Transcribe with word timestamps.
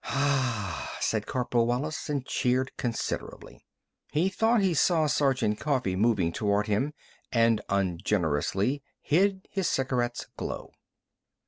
"Ah!" 0.05 0.97
said 0.99 1.27
Corporal 1.27 1.67
Wallis, 1.67 2.09
and 2.09 2.25
cheered 2.25 2.71
considerably. 2.75 3.63
He 4.11 4.29
thought 4.29 4.61
he 4.63 4.73
saw 4.73 5.05
Sergeant 5.05 5.59
Coffee 5.59 5.95
moving 5.95 6.31
toward 6.33 6.65
him 6.65 6.95
and 7.31 7.61
ungenerously 7.69 8.81
hid 9.03 9.47
his 9.51 9.69
cigarette's 9.69 10.25
glow. 10.37 10.71